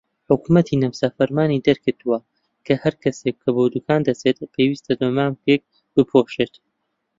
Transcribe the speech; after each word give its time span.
حکومەتی 0.29 0.79
نەمسا 0.83 1.07
فەرمانی 1.17 1.63
دەرکردووە 1.67 2.17
کە 2.65 2.73
هەر 2.83 2.93
کەسێک 3.03 3.35
کە 3.43 3.49
بۆ 3.55 3.63
دوکان 3.73 4.01
دەچێت 4.07 4.37
پێویستە 4.53 4.91
دەمامکێک 5.01 5.61
بپۆشێت. 5.93 6.53